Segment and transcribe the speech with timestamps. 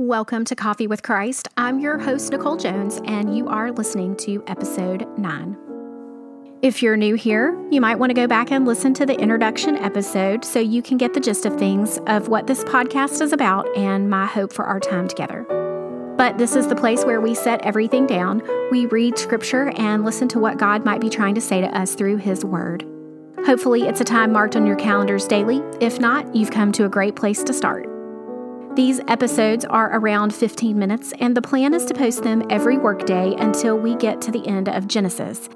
[0.00, 1.46] Welcome to Coffee with Christ.
[1.58, 5.58] I'm your host, Nicole Jones, and you are listening to episode 9.
[6.62, 9.76] If you're new here, you might want to go back and listen to the introduction
[9.76, 13.68] episode so you can get the gist of things of what this podcast is about
[13.76, 15.42] and my hope for our time together.
[16.16, 18.40] But this is the place where we set everything down.
[18.70, 21.94] We read scripture and listen to what God might be trying to say to us
[21.94, 22.86] through His Word.
[23.44, 25.60] Hopefully, it's a time marked on your calendars daily.
[25.78, 27.89] If not, you've come to a great place to start.
[28.76, 33.34] These episodes are around 15 minutes, and the plan is to post them every workday
[33.34, 35.48] until we get to the end of Genesis.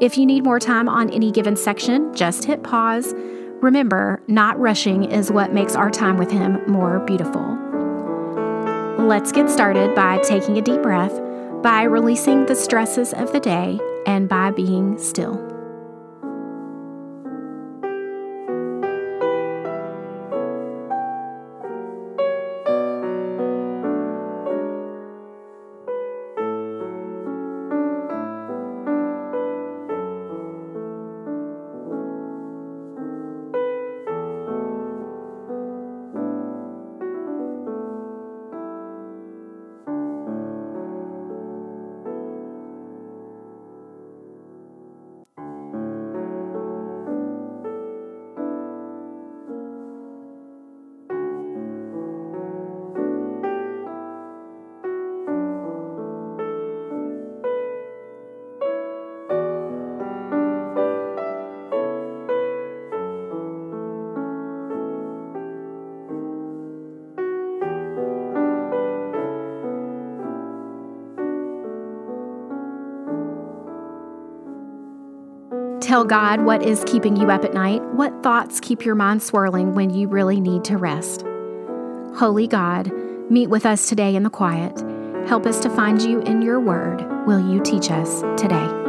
[0.00, 3.12] If you need more time on any given section, just hit pause.
[3.60, 7.42] Remember, not rushing is what makes our time with Him more beautiful.
[8.98, 11.20] Let's get started by taking a deep breath,
[11.62, 15.43] by releasing the stresses of the day, and by being still.
[75.94, 79.76] Tell God what is keeping you up at night, what thoughts keep your mind swirling
[79.76, 81.24] when you really need to rest.
[82.16, 82.90] Holy God,
[83.30, 84.76] meet with us today in the quiet.
[85.28, 87.06] Help us to find you in your word.
[87.28, 88.83] Will you teach us today?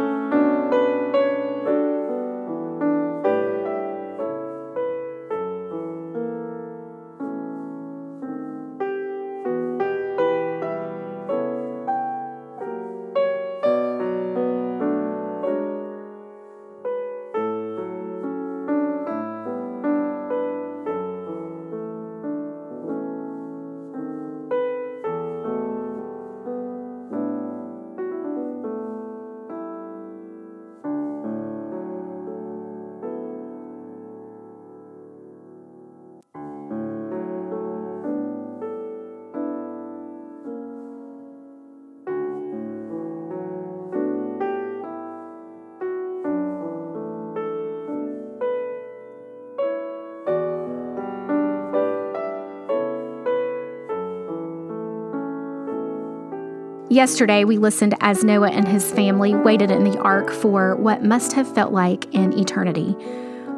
[56.95, 61.33] Yesterday, we listened as Noah and his family waited in the ark for what must
[61.33, 62.95] have felt like an eternity.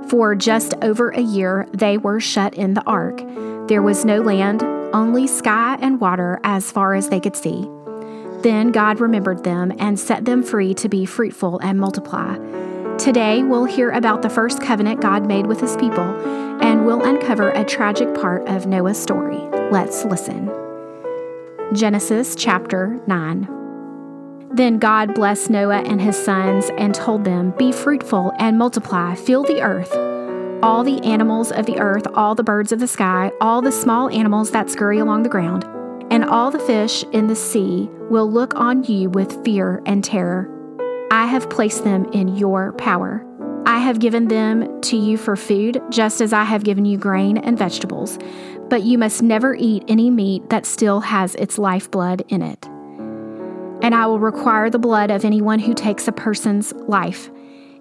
[0.10, 3.22] For just over a year, they were shut in the ark.
[3.68, 7.70] There was no land, only sky and water as far as they could see.
[8.42, 12.40] Then God remembered them and set them free to be fruitful and multiply.
[12.98, 16.10] Today, we'll hear about the first covenant God made with his people,
[16.60, 19.38] and we'll uncover a tragic part of Noah's story.
[19.70, 20.67] Let's listen.
[21.74, 24.50] Genesis chapter 9.
[24.54, 29.44] Then God blessed Noah and his sons and told them, Be fruitful and multiply, fill
[29.44, 29.94] the earth.
[30.64, 34.10] All the animals of the earth, all the birds of the sky, all the small
[34.10, 35.66] animals that scurry along the ground,
[36.10, 40.50] and all the fish in the sea will look on you with fear and terror.
[41.12, 43.26] I have placed them in your power.
[43.66, 47.38] I have given them to you for food, just as I have given you grain
[47.38, 48.18] and vegetables
[48.70, 52.66] but you must never eat any meat that still has its lifeblood in it.
[53.82, 57.30] And I will require the blood of anyone who takes a person's life.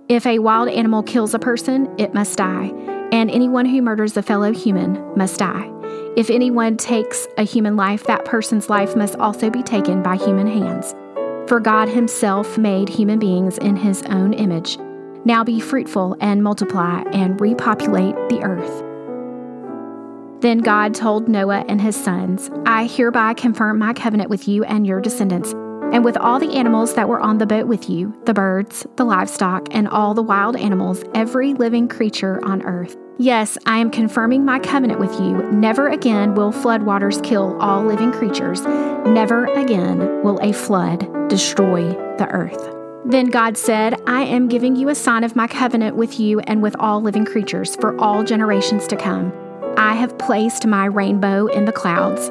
[0.09, 2.73] If a wild animal kills a person, it must die,
[3.13, 5.73] and anyone who murders a fellow human must die.
[6.17, 10.47] If anyone takes a human life, that person's life must also be taken by human
[10.47, 10.95] hands.
[11.49, 14.79] For God Himself made human beings in His own image.
[15.25, 18.86] Now be fruitful and multiply and repopulate the earth.
[20.41, 24.87] Then God told Noah and his sons, I hereby confirm my covenant with you and
[24.87, 25.53] your descendants,
[25.93, 29.05] and with all the animals that were on the boat with you the birds, the
[29.05, 32.97] livestock, and all the wild animals, every living creature on earth.
[33.19, 35.51] Yes, I am confirming my covenant with you.
[35.51, 38.61] Never again will floodwaters kill all living creatures.
[39.07, 42.75] Never again will a flood destroy the earth.
[43.07, 46.61] Then God said, I am giving you a sign of my covenant with you and
[46.61, 49.33] with all living creatures for all generations to come.
[49.79, 52.31] I have placed my rainbow in the clouds.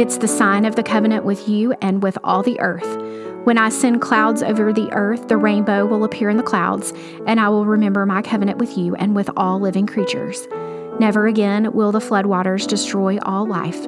[0.00, 2.96] It's the sign of the covenant with you and with all the earth.
[3.44, 6.92] When I send clouds over the earth, the rainbow will appear in the clouds,
[7.26, 10.48] and I will remember my covenant with you and with all living creatures.
[10.98, 13.86] Never again will the floodwaters destroy all life.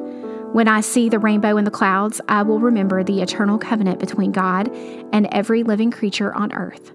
[0.53, 4.31] When I see the rainbow in the clouds, I will remember the eternal covenant between
[4.31, 4.69] God
[5.13, 6.93] and every living creature on earth.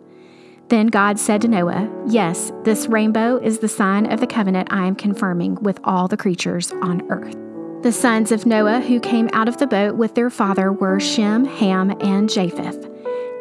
[0.69, 4.85] Then God said to Noah, Yes, this rainbow is the sign of the covenant I
[4.85, 7.35] am confirming with all the creatures on earth.
[7.83, 11.45] The sons of Noah who came out of the boat with their father were Shem,
[11.45, 12.89] Ham, and Japheth.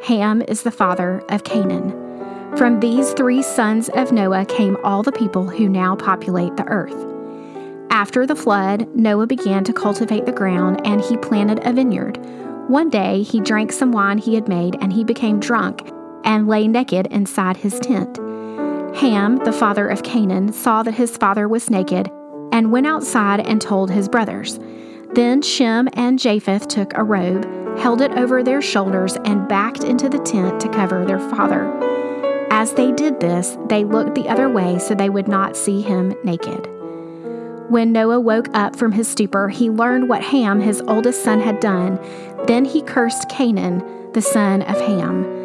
[0.05, 1.91] Ham is the father of Canaan.
[2.57, 6.95] From these three sons of Noah came all the people who now populate the earth.
[7.91, 12.19] After the flood, Noah began to cultivate the ground and he planted a vineyard.
[12.69, 15.91] One day he drank some wine he had made and he became drunk
[16.27, 18.19] and lay naked inside his tent.
[18.97, 22.11] Ham, the father of Canaan, saw that his father was naked
[22.53, 24.59] and went outside and told his brothers.
[25.15, 27.45] Then Shem and Japheth took a robe,
[27.79, 31.71] held it over their shoulders, and backed into the tent to cover their father.
[32.51, 36.15] As they did this, they looked the other way so they would not see him
[36.25, 36.67] naked.
[37.69, 41.61] When Noah woke up from his stupor, he learned what Ham, his oldest son, had
[41.61, 41.99] done.
[42.47, 43.83] Then he cursed Canaan,
[44.13, 45.36] the son of Ham.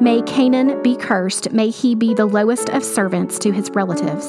[0.00, 4.28] May Canaan be cursed, may he be the lowest of servants to his relatives.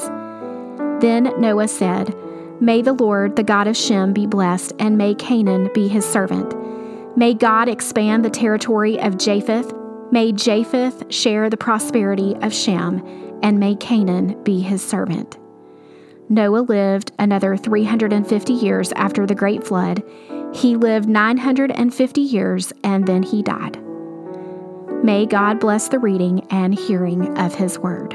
[1.00, 2.14] Then Noah said,
[2.60, 6.54] May the Lord, the God of Shem, be blessed, and may Canaan be his servant.
[7.16, 9.72] May God expand the territory of Japheth.
[10.10, 13.02] May Japheth share the prosperity of Shem,
[13.42, 15.38] and may Canaan be his servant.
[16.28, 20.02] Noah lived another 350 years after the great flood.
[20.54, 23.81] He lived 950 years and then he died.
[25.02, 28.14] May God bless the reading and hearing of his word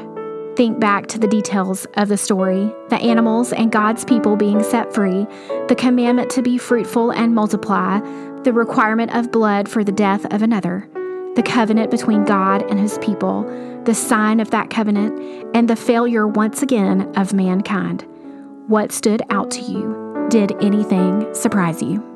[0.57, 4.92] think back to the details of the story the animals and God's people being set
[4.92, 5.28] free,
[5.68, 8.00] the commandment to be fruitful and multiply,
[8.42, 10.89] the requirement of blood for the death of another,
[11.36, 13.44] the covenant between God and his people,
[13.83, 15.19] the sign of that covenant,
[15.56, 18.04] and the failure once again of mankind.
[18.66, 20.28] What stood out to you?
[20.30, 22.06] Did anything surprise you?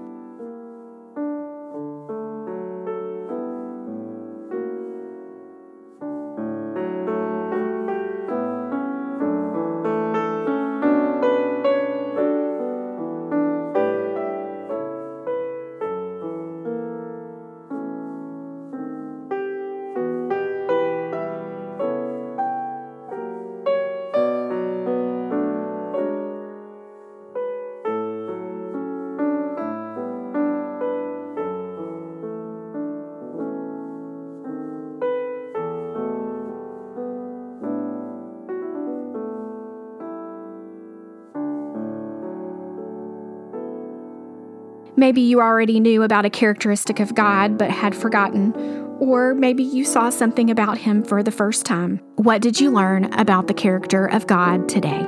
[45.01, 48.53] Maybe you already knew about a characteristic of God but had forgotten,
[48.99, 51.99] or maybe you saw something about Him for the first time.
[52.17, 55.07] What did you learn about the character of God today?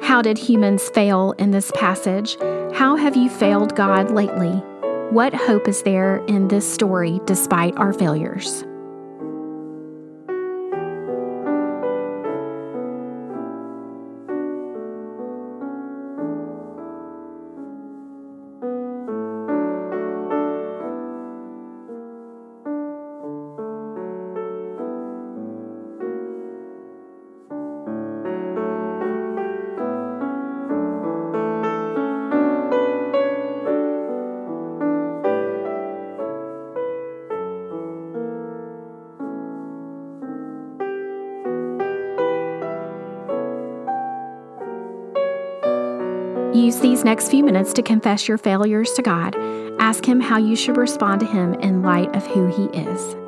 [0.00, 2.38] How did humans fail in this passage?
[2.72, 4.52] How have you failed God lately?
[5.10, 8.64] What hope is there in this story despite our failures?
[46.74, 49.36] Use these next few minutes to confess your failures to God.
[49.78, 53.23] Ask Him how you should respond to Him in light of who He is.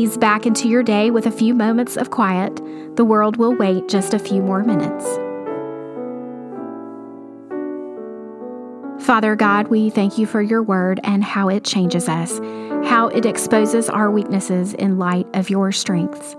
[0.00, 2.56] Ease back into your day with a few moments of quiet.
[2.96, 5.04] The world will wait just a few more minutes.
[9.04, 12.38] Father God, we thank you for your word and how it changes us,
[12.88, 16.34] how it exposes our weaknesses in light of your strengths.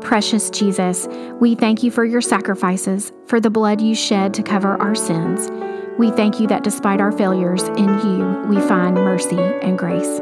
[0.00, 1.08] Precious Jesus,
[1.40, 5.50] we thank you for your sacrifices, for the blood you shed to cover our sins.
[5.98, 10.20] We thank you that despite our failures, in you we find mercy and grace.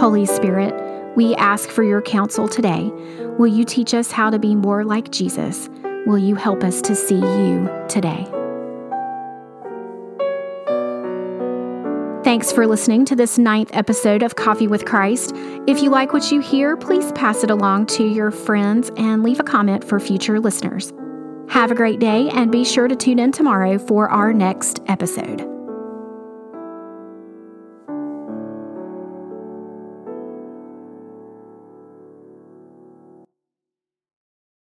[0.00, 2.90] Holy Spirit, we ask for your counsel today.
[3.38, 5.68] Will you teach us how to be more like Jesus?
[6.06, 8.26] Will you help us to see you today?
[12.24, 15.32] Thanks for listening to this ninth episode of Coffee with Christ.
[15.66, 19.40] If you like what you hear, please pass it along to your friends and leave
[19.40, 20.92] a comment for future listeners.
[21.48, 25.51] Have a great day and be sure to tune in tomorrow for our next episode.